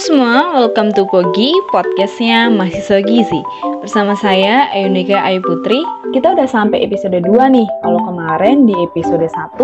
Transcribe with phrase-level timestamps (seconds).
[0.00, 3.36] semua, welcome to Pogi, podcastnya Mahasiswa Gizi
[3.84, 5.76] Bersama saya, Ayunika Ayu Putri
[6.16, 9.60] Kita udah sampai episode 2 nih Kalau kemarin di episode 1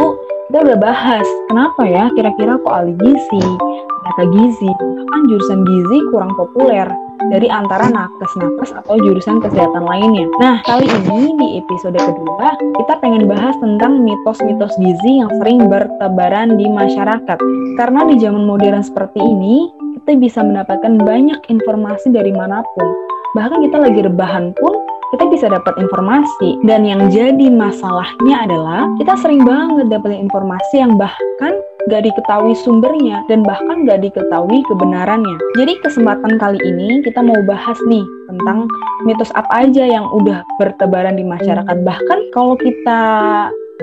[0.52, 3.40] kita udah bahas Kenapa ya kira-kira kok ahli gizi,
[3.88, 6.84] ternyata gizi Bahkan jurusan gizi kurang populer
[7.32, 10.28] dari antara nakes-nakes atau jurusan kesehatan lainnya.
[10.38, 16.60] Nah, kali ini di episode kedua, kita pengen bahas tentang mitos-mitos gizi yang sering bertebaran
[16.60, 17.38] di masyarakat.
[17.80, 19.72] Karena di zaman modern seperti ini,
[20.06, 22.86] kita bisa mendapatkan banyak informasi dari mana pun.
[23.34, 24.70] Bahkan kita lagi rebahan pun,
[25.10, 26.62] kita bisa dapat informasi.
[26.62, 31.58] Dan yang jadi masalahnya adalah, kita sering banget dapetin informasi yang bahkan
[31.90, 35.42] gak diketahui sumbernya dan bahkan gak diketahui kebenarannya.
[35.58, 38.70] Jadi kesempatan kali ini kita mau bahas nih tentang
[39.10, 41.82] mitos apa aja yang udah bertebaran di masyarakat.
[41.82, 43.02] Bahkan kalau kita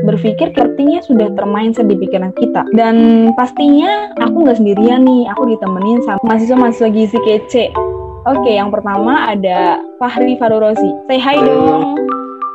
[0.02, 2.66] berpikir artinya sudah termain di pikiran kita.
[2.74, 7.70] Dan pastinya aku nggak sendirian nih aku ditemenin sama mahasiswa-mahasiswa gizi kece.
[8.24, 12.00] Oke yang pertama ada Fahri Farurosi say hi dong.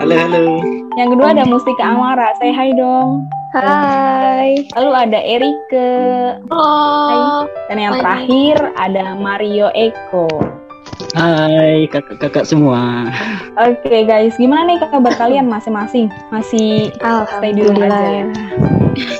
[0.03, 0.59] Halo halo.
[0.99, 2.35] Yang kedua ada Mustika Amara.
[2.43, 3.31] Say hi dong.
[3.55, 4.67] Hai.
[4.77, 5.91] Lalu ada Erike.
[6.51, 7.47] Halo.
[7.71, 10.27] Dan yang terakhir ada Mario Eko.
[11.15, 13.07] Hai kakak-kakak semua.
[13.55, 16.11] Oke okay, guys, gimana nih kabar kalian masing-masing?
[16.35, 16.91] Masih
[17.39, 18.27] stay di rumah aja ya?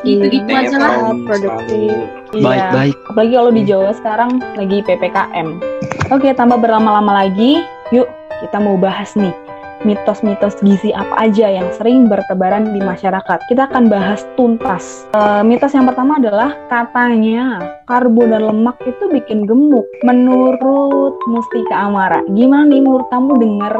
[0.03, 1.15] Gitu-gitu aja lah.
[1.23, 1.95] Produktif.
[2.35, 2.95] Baik-baik.
[2.99, 3.09] Iya.
[3.15, 5.49] Apalagi kalau di Jawa sekarang lagi PPKM.
[6.11, 7.63] Oke, okay, tambah berlama-lama lagi,
[7.95, 8.11] yuk
[8.43, 9.48] kita mau bahas nih
[9.87, 13.39] mitos-mitos gizi apa aja yang sering bertebaran di masyarakat.
[13.51, 15.07] Kita akan bahas tuntas.
[15.15, 19.87] E, mitos yang pertama adalah katanya karbo dan lemak itu bikin gemuk.
[20.03, 23.75] Menurut Mustika Amara, gimana nih menurut kamu dengar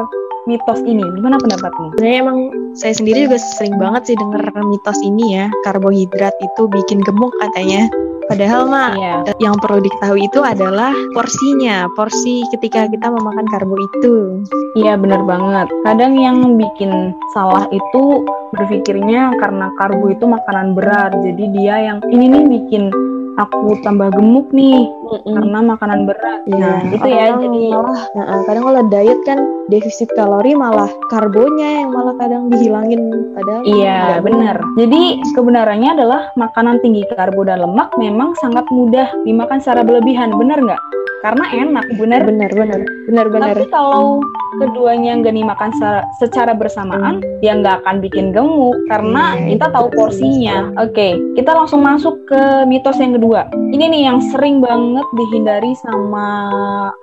[0.47, 1.03] mitos ini?
[1.19, 1.97] Gimana pendapatmu?
[1.97, 2.39] Sebenarnya emang
[2.77, 5.45] saya sendiri juga sering banget sih dengar mitos ini ya.
[5.67, 7.89] Karbohidrat itu bikin gemuk katanya.
[8.29, 9.15] Padahal mah iya.
[9.41, 14.45] yang perlu diketahui itu adalah porsinya, porsi ketika kita memakan karbo itu.
[14.77, 15.65] Iya benar banget.
[15.81, 18.21] Kadang yang bikin salah itu
[18.53, 22.93] berpikirnya karena karbo itu makanan berat, jadi dia yang ini nih bikin
[23.39, 25.31] aku tambah gemuk nih mm-hmm.
[25.31, 26.39] karena makanan berat.
[26.45, 27.25] Ya, nah, gitu ya.
[27.39, 29.39] Jadi malah nah, kadang kalau diet kan
[29.71, 34.59] defisit kalori malah karbonya yang malah kadang dihilangin padahal Iya, benar.
[34.75, 40.59] Jadi kebenarannya adalah makanan tinggi karbo dan lemak memang sangat mudah dimakan secara berlebihan, benar
[40.59, 40.81] nggak?
[41.19, 44.23] Karena enak benar benar benar benar benar tapi kalau
[44.57, 49.55] keduanya nggak dimakan secara, secara bersamaan ya nggak akan bikin gemuk karena hmm.
[49.55, 50.73] kita tahu porsinya.
[50.81, 53.47] oke okay, kita langsung masuk ke mitos yang kedua.
[53.69, 56.27] Ini nih yang sering banget dihindari sama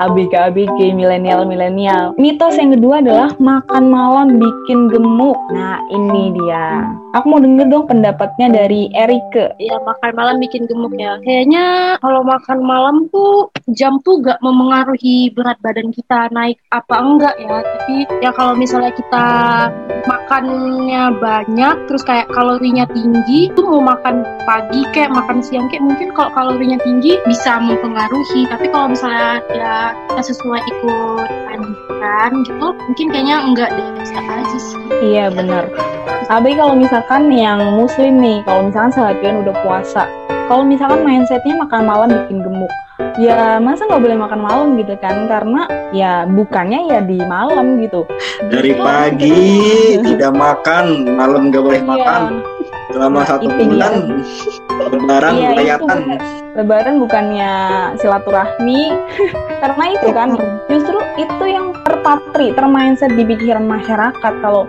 [0.02, 2.12] ABG ABG milenial milenial.
[2.18, 5.38] Mitos yang kedua adalah makan malam bikin gemuk.
[5.54, 6.84] Nah ini dia
[7.16, 9.56] aku mau denger dong pendapatnya dari Erike.
[9.56, 11.16] Ya makan malam bikin gemuk ya.
[11.24, 17.34] Kayaknya kalau makan malam tuh jam tuh gak memengaruhi berat badan kita naik apa enggak
[17.40, 17.64] ya.
[17.64, 19.26] Tapi ya kalau misalnya kita
[20.04, 26.12] makannya banyak terus kayak kalorinya tinggi tuh mau makan pagi kayak makan siang kayak mungkin
[26.12, 28.44] kalau kalorinya tinggi bisa mempengaruhi.
[28.52, 33.88] Tapi kalau misalnya ya sesuai ikut anjuran gitu mungkin kayaknya enggak deh.
[34.04, 34.78] Bisa aja sih.
[35.00, 35.64] Iya benar.
[36.26, 40.04] Tapi kalau misalkan yang muslim nih kalau misalkan seharian udah puasa.
[40.46, 42.70] Kalau misalkan mindsetnya makan malam bikin gemuk
[43.20, 45.28] ya masa nggak boleh makan malam gitu kan?
[45.28, 48.04] Karena ya bukannya ya di malam gitu.
[48.48, 48.82] Dari gitu.
[48.82, 49.40] pagi
[50.00, 51.88] tidak makan malam nggak boleh iya.
[51.88, 52.22] makan.
[52.86, 53.94] Selama nah, satu bulan
[54.76, 55.98] lebaran iya, kelihatan.
[56.56, 57.52] lebaran bukannya
[58.00, 58.94] silaturahmi
[59.60, 60.28] karena itu kan
[60.72, 64.64] justru itu yang terpatri termindset di pikiran masyarakat kalau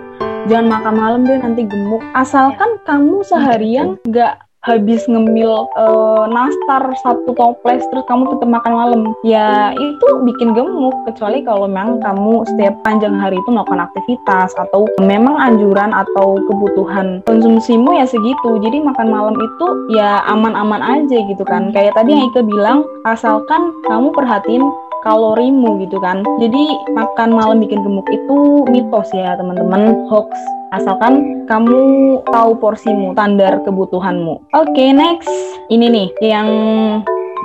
[0.48, 2.02] jangan makan malam deh nanti gemuk.
[2.16, 9.02] Asalkan kamu seharian nggak habis ngemil uh, nastar satu toples terus kamu tetap makan malam.
[9.24, 14.84] Ya itu bikin gemuk kecuali kalau memang kamu setiap panjang hari itu melakukan aktivitas atau
[15.00, 18.60] memang anjuran atau kebutuhan konsumsimu ya segitu.
[18.60, 21.72] Jadi makan malam itu ya aman-aman aja gitu kan.
[21.72, 24.68] Kayak tadi yang Ike bilang asalkan kamu perhatiin
[25.08, 26.20] kalorimu gitu kan.
[26.44, 30.36] Jadi makan malam bikin gemuk itu mitos ya teman-teman, hoax.
[30.76, 31.80] Asalkan kamu
[32.28, 34.52] tahu porsimu, standar kebutuhanmu.
[34.52, 35.32] Oke, okay, next.
[35.72, 36.48] Ini nih yang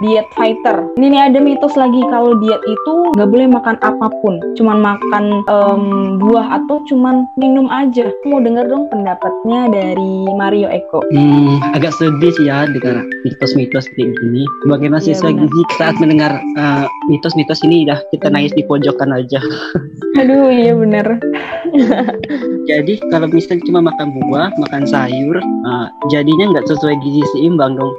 [0.00, 0.88] diet fighter.
[0.96, 5.24] Ini nih ada mitos lagi kalau diet itu nggak boleh makan apa pun, cuman makan
[5.52, 5.84] um,
[6.22, 8.08] buah atau cuman minum aja.
[8.24, 11.04] Mau denger dong pendapatnya dari Mario Eko.
[11.12, 14.48] Hmm, agak sedih sih ya dengan mitos-mitos kayak gini.
[14.64, 19.40] Bagaimana sih ya, gizi saat mendengar uh, mitos-mitos ini dah kita nangis di pojokan aja.
[20.20, 21.18] Aduh, iya bener.
[22.70, 27.92] Jadi kalau misalnya cuma makan buah, makan sayur, uh, jadinya nggak sesuai gizi seimbang dong.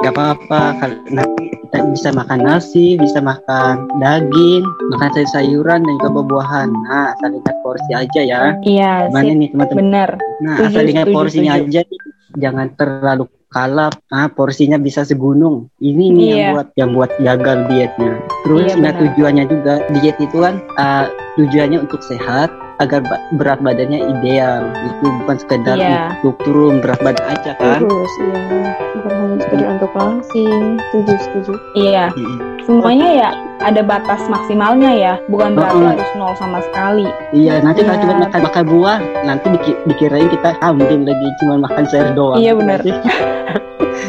[0.00, 1.39] Gak apa-apa, nanti
[1.70, 6.68] bisa makan nasi, bisa makan daging, makan sayur-sayuran dan juga buah-buahan.
[6.68, 8.42] Nah, asal ingat porsi aja ya.
[8.60, 9.78] Iya, Gimana nih teman-teman?
[9.78, 10.10] Bener.
[10.40, 11.68] Nah, Setuju, asal ingat porsinya setuju.
[11.68, 11.80] aja,
[12.36, 13.94] jangan terlalu kalap.
[14.08, 15.70] Ah, porsinya bisa segunung.
[15.78, 16.34] Ini nih Iya.
[16.36, 18.12] yang buat yang buat gagal dietnya.
[18.42, 18.94] Terus Iya, benar.
[18.96, 19.74] tujuannya juga.
[19.90, 24.64] Diet itu kan ah, tujuannya untuk sehat agar ba- berat badannya ideal.
[24.82, 26.16] Itu bukan sekedar Iya.
[26.18, 27.78] untuk turun berat badan aja kan.
[27.78, 28.40] Terus iya,
[28.96, 30.62] bukan hanya sekedar untuk langsing.
[30.82, 31.52] Setuju, setuju.
[31.74, 32.36] Iya, Mm-mm.
[32.64, 33.30] semuanya ya
[33.60, 35.88] ada batas maksimalnya ya, bukan berarti Oh.
[35.92, 37.04] harus nol sama sekali.
[37.30, 38.02] Iya, nanti kalau Iya.
[38.02, 42.40] cuma makan makan buah, nanti diki- dikirain kita kambing lagi cuma makan sayur doang.
[42.40, 42.80] Iya, benar.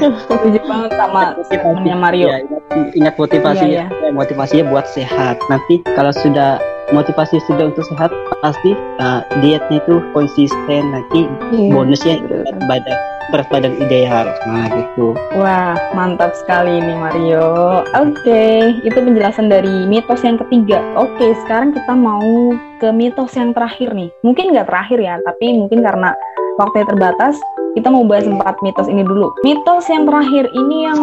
[0.01, 2.25] Setuju banget sama temennya Mario.
[2.25, 2.63] Iya, ingat,
[2.95, 5.35] ingat motivasinya, Iya, Ya, motivasinya buat sehat.
[5.45, 6.57] Nanti kalau sudah
[6.91, 10.91] motivasi sudah untuk sehat, pasti uh, dietnya itu konsisten.
[10.91, 11.71] Nanti Iya.
[11.73, 12.97] bonusnya berat badan
[13.31, 14.27] berat badan ideal.
[14.43, 15.15] Nah gitu.
[15.39, 17.81] Wah, mantap sekali nih Mario.
[17.95, 20.83] Oke, itu penjelasan dari mitos yang ketiga.
[20.99, 22.51] Oke, sekarang kita mau
[22.83, 24.11] ke mitos yang terakhir nih.
[24.27, 26.11] Mungkin nggak terakhir ya, tapi mungkin karena
[26.59, 27.39] waktunya terbatas,
[27.73, 29.31] kita mau bahas empat mitos ini dulu.
[29.47, 30.99] Mitos yang terakhir ini yang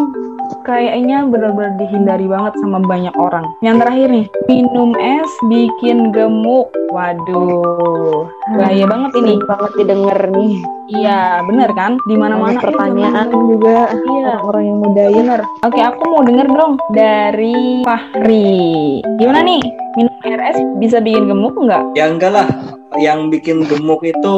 [0.65, 3.45] kayaknya benar-benar dihindari banget sama banyak orang.
[3.61, 6.69] Yang terakhir nih, minum es bikin gemuk.
[6.89, 9.35] Waduh, bahaya banget ini.
[9.35, 10.53] Sering banget didengar nih.
[10.89, 11.93] Iya, bener kan?
[12.09, 14.41] Di mana-mana Banyak pertanyaan juga Iya.
[14.41, 15.17] orang-orang yang muda ya.
[15.21, 15.41] Bener.
[15.61, 19.05] Oke, aku mau denger dong dari Fahri.
[19.21, 19.61] Gimana nih?
[20.01, 21.93] Minum air es bisa bikin gemuk nggak?
[21.93, 22.49] Ya enggak lah,
[22.97, 24.37] yang bikin gemuk itu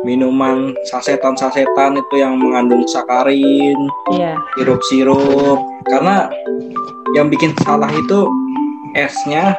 [0.00, 3.76] minuman sasetan-sasetan itu yang mengandung sakarin,
[4.08, 4.40] Iya.
[4.56, 5.60] sirup-sirup.
[5.84, 6.32] Karena
[7.12, 8.30] yang bikin salah itu
[8.96, 9.52] esnya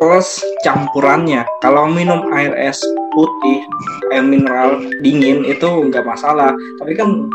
[0.00, 1.44] plus campurannya.
[1.64, 2.80] Kalau minum air es
[3.16, 3.64] putih,
[4.12, 6.52] air mineral dingin itu nggak masalah.
[6.80, 7.28] Tapi kan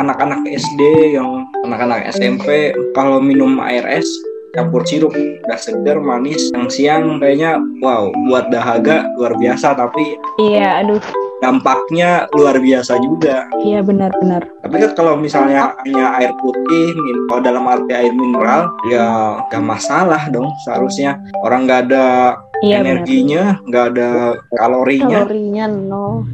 [0.00, 4.08] anak-anak SD yang anak-anak SMP kalau minum air es
[4.56, 10.82] campur sirup udah segar manis yang siang kayaknya wow buat dahaga luar biasa tapi Iya,
[10.82, 11.27] aduh.
[11.38, 14.42] Dampaknya luar biasa juga Iya benar-benar.
[14.60, 16.92] tapi kan kalau misalnya hanya air putih
[17.26, 19.06] kalau dalam arti air mineral ya
[19.46, 22.06] gak masalah dong seharusnya orang nggak ada
[22.58, 22.86] Iya benar.
[22.98, 24.08] energinya nggak ada
[24.52, 26.26] kalorinya Kalorinya nol.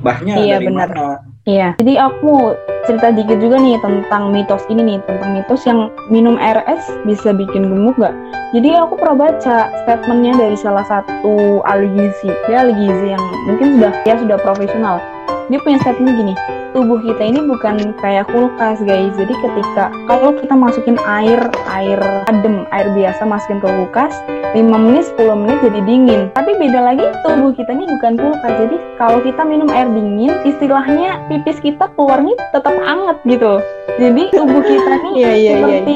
[0.00, 0.88] bahnya Iya, dari benar.
[0.90, 1.08] mana
[1.42, 1.74] Iya.
[1.82, 2.54] Jadi aku
[2.86, 7.34] cerita dikit juga nih tentang mitos ini nih, tentang mitos yang minum air es bisa
[7.34, 8.14] bikin gemuk nggak?
[8.54, 13.80] Jadi aku pernah baca statementnya dari salah satu ahli gizi, dia ahli gizi yang mungkin
[13.80, 15.02] sudah ya sudah profesional.
[15.50, 16.34] Dia punya statement gini,
[16.72, 19.12] tubuh kita ini bukan kayak kulkas guys.
[19.14, 24.12] Jadi ketika kalau kita masukin air, air adem, air biasa masukin ke kulkas,
[24.56, 26.20] 5 menit, 10 menit jadi dingin.
[26.32, 28.52] Tapi beda lagi tubuh kita ini bukan kulkas.
[28.66, 33.60] Jadi kalau kita minum air dingin, istilahnya pipis kita keluarnya tetap anget gitu.
[34.00, 35.94] Jadi tubuh kita nih iya, iya, seperti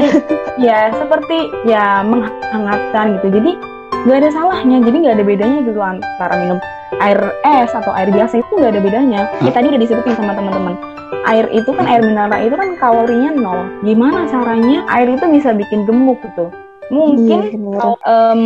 [0.60, 3.28] ya seperti ya menghangatkan gitu.
[3.40, 3.50] Jadi
[4.04, 4.78] nggak ada salahnya.
[4.84, 6.60] Jadi nggak ada bedanya gitu antara minum
[7.02, 9.20] air es atau air biasa itu nggak ada bedanya.
[9.42, 10.74] Ya, tadi udah disebutin sama teman-teman.
[11.26, 13.60] Air itu kan air mineral itu kan kalorinya nol.
[13.82, 16.50] Gimana caranya air itu bisa bikin gemuk gitu?
[16.86, 18.42] Mungkin Iya, em,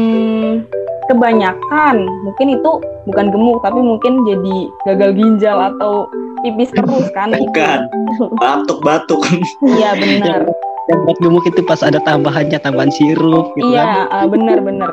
[1.10, 2.70] kebanyakan mungkin itu
[3.10, 4.56] bukan gemuk tapi mungkin jadi
[4.86, 6.06] gagal ginjal atau
[6.46, 7.90] pipis terus kan bukan
[8.38, 9.20] batuk-batuk
[9.74, 10.46] iya benar
[10.88, 14.10] Dan buat gemuk itu pas ada tambahannya tambahan sirup gitu kan.
[14.10, 14.90] iya eh, benar-benar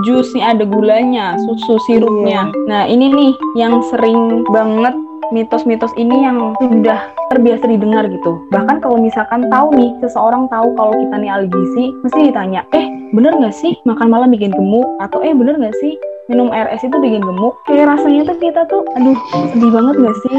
[0.00, 2.66] jusnya ada gulanya susu sirupnya Iya.
[2.66, 4.18] nah ini nih yang sering
[4.48, 4.94] banget
[5.30, 10.90] mitos-mitos ini yang sudah terbiasa didengar gitu bahkan kalau misalkan tahu nih seseorang tahu kalau
[10.92, 15.18] kita nih ahli gizi mesti ditanya eh bener nggak sih makan malam bikin gemuk atau
[15.20, 15.94] eh bener nggak sih
[16.26, 19.14] minum air es itu bikin gemuk kayak rasanya tuh kita tuh aduh
[19.48, 20.36] sedih banget nggak sih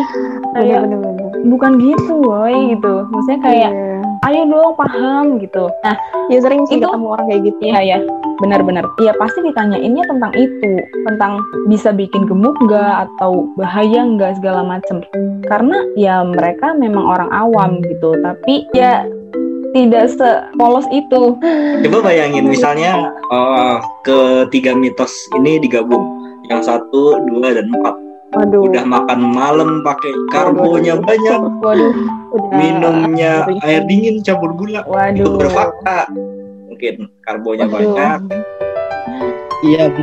[0.54, 1.32] kayak Bener-bener.
[1.46, 4.00] bukan gitu woi gitu maksudnya kayak Iya.
[4.30, 5.98] Ayo dong paham gitu nah
[6.32, 7.60] Ya sering sih Itu- ketemu orang kayak gitu.
[7.60, 7.98] Iya ya,
[8.40, 8.88] benar-benar.
[9.04, 15.04] Iya pasti ditanyainnya tentang itu, tentang bisa bikin gemuk nggak atau bahaya nggak segala macem.
[15.44, 19.04] Karena ya mereka memang orang awam gitu, tapi ya
[19.76, 21.36] tidak sepolos itu.
[21.84, 26.08] coba bayangin misalnya eh, ketiga mitos ini digabung
[26.48, 27.96] yang satu dua dan empat
[28.32, 28.64] Waduh.
[28.64, 31.92] udah makan malam pakai karbonya banyak Waduh,
[32.32, 32.56] Udah.
[32.56, 35.36] minumnya air dingin campur gula itu waduh.
[35.36, 36.08] berfakta
[36.66, 37.92] mungkin karbonya Waduh.
[37.92, 38.20] banyak
[39.62, 39.94] Iya,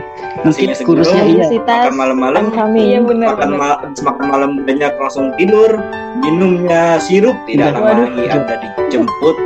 [0.47, 1.51] mungkin kurusnya iya.
[1.51, 2.47] Makan malam-malam
[2.79, 3.59] Iya benar makan benar.
[3.59, 5.83] ma- makan malam banyak langsung tidur
[6.23, 8.07] minumnya sirup tidak lama Waduh.
[8.07, 9.37] lagi anda dijemput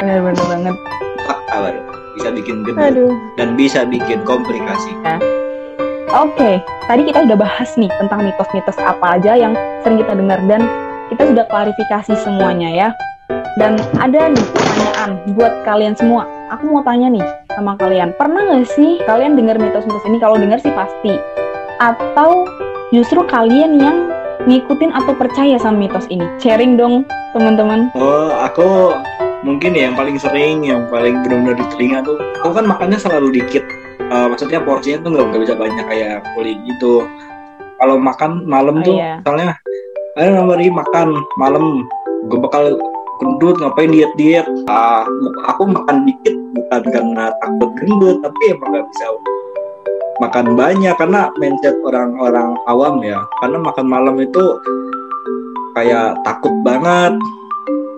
[0.00, 0.76] Benar-benar banget.
[1.26, 1.80] fakta baru
[2.16, 4.96] bisa bikin gendut dan bisa bikin komplikasi
[6.10, 6.58] Oke,
[6.90, 9.54] tadi kita udah bahas nih tentang mitos-mitos apa aja yang
[9.86, 10.66] sering kita dengar dan
[11.06, 12.88] kita sudah klarifikasi semuanya ya.
[13.54, 16.26] Dan ada nih pertanyaan buat kalian semua.
[16.50, 17.22] Aku mau tanya nih
[17.54, 18.10] sama kalian.
[18.18, 20.18] Pernah nggak sih kalian dengar mitos-mitos ini?
[20.18, 21.14] Kalau dengar sih pasti.
[21.78, 22.42] Atau
[22.90, 24.10] justru kalian yang
[24.50, 26.26] ngikutin atau percaya sama mitos ini?
[26.42, 27.06] Sharing dong
[27.38, 27.86] teman-teman.
[27.94, 28.98] Oh, aku
[29.46, 33.38] mungkin ya yang paling sering, yang paling benar-benar di telinga tuh, aku kan makannya selalu
[33.38, 33.62] dikit.
[34.10, 37.06] Uh, maksudnya porsinya tuh nggak bisa banyak kayak kulit gitu.
[37.80, 39.22] Kalau makan malam oh, tuh, iya.
[39.24, 39.56] misalnya,
[40.18, 41.08] ada nomor makan
[41.40, 41.88] malam,
[42.28, 42.76] gue bakal
[43.22, 44.46] gendut ngapain diet diet.
[44.68, 45.06] Uh,
[45.48, 49.06] aku makan dikit bukan karena takut gendut, tapi emang nggak bisa
[50.20, 54.60] makan banyak karena mindset orang-orang awam ya karena makan malam itu
[55.72, 57.16] kayak takut banget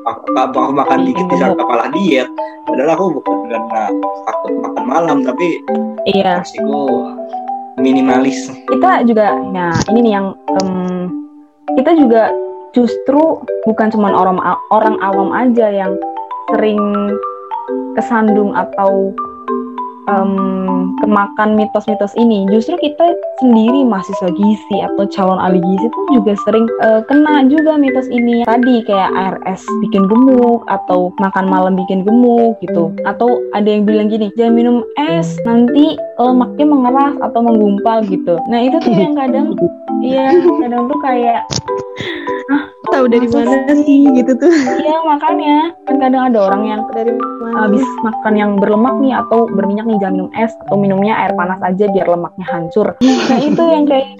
[0.06, 2.30] aku, aku makan dikit bisa kepala diet
[2.66, 3.82] padahal aku bukan karena
[4.28, 5.46] takut makan malam tapi
[6.08, 6.40] iya.
[6.42, 7.12] resiko
[7.80, 8.52] minimalis.
[8.68, 10.26] Kita juga nah ini nih yang
[10.60, 11.10] um,
[11.74, 12.30] kita juga
[12.72, 14.40] justru bukan cuma orang
[14.72, 15.92] orang awam aja yang
[16.52, 16.80] sering
[17.96, 19.12] kesandung atau
[20.10, 26.32] um, kemakan mitos-mitos ini justru kita sendiri mahasiswa gizi atau calon ahli gizi tuh juga
[26.46, 28.42] sering uh, kena juga mitos ini.
[28.46, 32.90] Tadi kayak ARS bikin gemuk atau makan malam bikin gemuk gitu.
[33.06, 38.38] Atau ada yang bilang gini jangan minum es nanti lemaknya mengeras atau menggumpal gitu.
[38.50, 39.54] Nah itu tuh yang kadang
[40.02, 41.46] iya kadang tuh kayak
[42.50, 44.06] ah tahu dari mana sih?
[44.12, 44.52] gitu tuh.
[44.52, 45.58] Iya makanya.
[45.72, 47.14] kan kadang ada orang yang dari
[47.54, 51.62] habis makan yang berlemak nih atau berminyak nih jangan minum es atau minumnya air panas
[51.62, 52.98] aja biar lemaknya hancur.
[52.98, 54.10] Nah itu yang kayak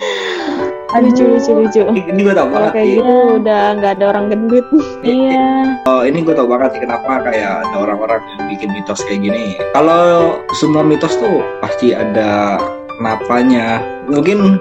[0.93, 1.83] Aduh, lucu lucu lucu.
[1.89, 2.77] Ini gue tau banget.
[2.77, 4.67] Kayak gitu udah nggak ada orang gendut.
[5.03, 5.81] Iya.
[5.89, 9.57] Oh ini gue tau banget sih kenapa kayak ada orang-orang yang bikin mitos kayak gini.
[9.73, 12.61] Kalau semua mitos tuh pasti ada
[13.01, 13.81] kenapanya.
[14.05, 14.61] Mungkin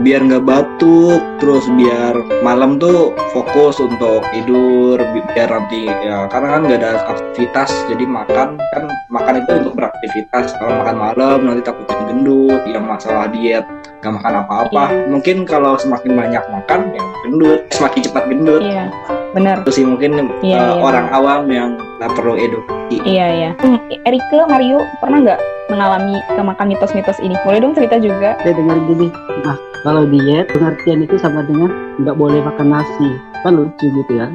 [0.00, 4.96] biar nggak batuk terus biar malam tuh fokus untuk tidur
[5.36, 10.56] biar nanti ya karena kan nggak ada aktivitas jadi makan kan makan itu untuk beraktivitas
[10.56, 13.68] kalau makan malam nanti takutnya gendut ya masalah diet
[14.02, 14.84] nggak makan apa-apa.
[14.90, 15.06] Iya.
[15.06, 18.58] mungkin kalau semakin banyak makan ya gendut semakin cepat gendut.
[18.58, 18.90] Iya
[19.30, 19.62] benar.
[19.62, 20.82] Itu sih mungkin iya, uh, iya.
[20.82, 22.98] orang awam yang nggak perlu edukasi.
[23.06, 23.50] Iya iya.
[23.62, 25.40] Hmm, Erike Mario pernah nggak
[25.72, 27.32] mengalami kemakan mitos-mitos ini.
[27.48, 28.36] Boleh dong cerita juga?
[28.44, 29.08] Saya dengar gini.
[29.40, 31.72] Nah kalau diet pengertian itu sama dengan
[32.04, 33.08] nggak boleh makan nasi.
[33.40, 34.28] Kan lucu gitu ya?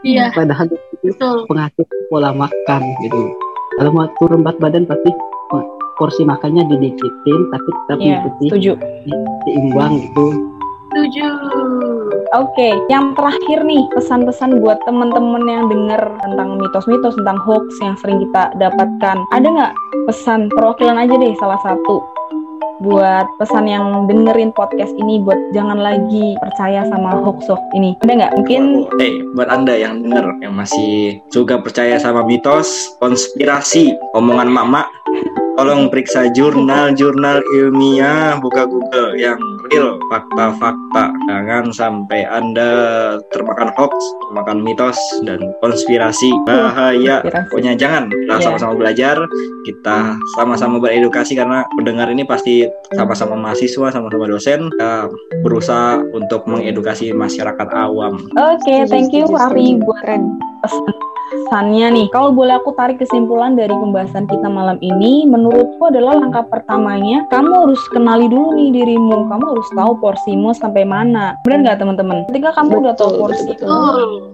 [0.00, 0.32] Iya.
[0.32, 0.72] Padahal
[1.04, 3.20] itu pengatur pola makan gitu.
[3.78, 5.12] Kalau mau turun berat badan pasti
[5.98, 8.72] porsi makannya didikitin tapi tetap yeah, mengikuti setuju.
[9.44, 10.26] seimbang gitu
[10.98, 11.26] setuju.
[12.36, 17.96] Oke, okay, yang terakhir nih pesan-pesan buat temen-temen yang denger tentang mitos-mitos tentang hoax yang
[18.02, 19.16] sering kita dapatkan.
[19.32, 19.72] Ada nggak
[20.10, 22.04] pesan perwakilan aja deh salah satu?
[22.78, 27.96] Buat pesan yang dengerin podcast ini buat jangan lagi percaya sama hoax hoax ini.
[28.04, 28.32] Ada nggak?
[28.38, 28.62] Mungkin
[28.98, 34.84] eh hey, buat anda yang denger yang masih juga percaya sama mitos konspirasi omongan mama
[35.58, 42.70] tolong periksa jurnal-jurnal ilmiah buka Google yang real fakta-fakta jangan sampai anda
[43.30, 43.94] termakan hoax
[44.28, 47.20] termakan mitos dan konspirasi bahaya.
[47.48, 48.42] pokoknya jangan kita yeah.
[48.42, 49.16] sama-sama belajar
[49.68, 52.64] kita sama-sama beredukasi karena pendengar ini pasti
[52.96, 55.12] sama-sama mahasiswa sama-sama dosen kita
[55.44, 58.24] berusaha untuk mengedukasi masyarakat awam.
[58.36, 62.06] Oke okay, thank you Ari buat pesannya nih.
[62.10, 67.68] Kalau boleh aku tarik kesimpulan dari pembahasan kita malam ini, menurutku adalah langkah pertamanya kamu
[67.68, 69.28] harus kenali dulu nih dirimu.
[69.28, 71.36] Kamu harus tahu porsimu sampai mana.
[71.44, 72.16] Benar nggak teman-teman?
[72.32, 73.66] Ketika kamu udah tahu porsi itu,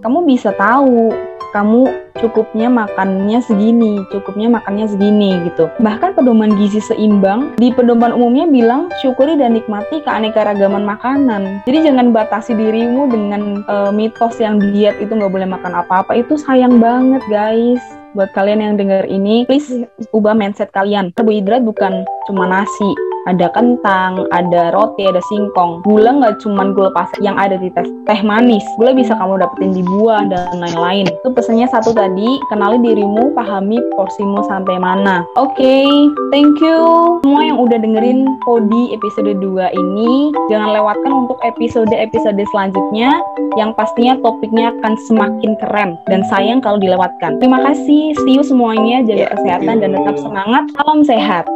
[0.01, 1.11] kamu bisa tahu
[1.55, 1.87] kamu
[2.19, 5.71] cukupnya makannya segini, cukupnya makannya segini gitu.
[5.79, 11.63] Bahkan pedoman gizi seimbang di pedoman umumnya bilang syukuri dan nikmati keanekaragaman makanan.
[11.63, 16.19] Jadi jangan batasi dirimu dengan uh, mitos yang diet itu nggak boleh makan apa-apa.
[16.19, 17.83] Itu sayang banget guys.
[18.15, 21.11] Buat kalian yang dengar ini, please ubah mindset kalian.
[21.19, 22.91] Karbohidrat bukan cuma nasi,
[23.27, 25.83] ada kentang, ada roti, ada singkong.
[25.83, 28.63] Gula nggak cuma gula pasir yang ada di teh, teh manis.
[28.79, 31.11] Gula bisa kamu dapetin di buah dan lain-lain.
[31.25, 35.25] Itu pesannya satu tadi, kenali dirimu, pahami porsimu sampai mana.
[35.41, 35.89] Oke, okay,
[36.29, 40.37] thank you semua yang udah dengerin Podi episode 2 ini.
[40.53, 43.25] Jangan lewatkan untuk episode-episode selanjutnya
[43.57, 47.41] yang pastinya topiknya akan semakin keren dan sayang kalau dilewatkan.
[47.41, 50.69] Terima kasih, see you semuanya, jaga yeah, kesehatan dan tetap semangat.
[50.77, 51.49] Salam sehat.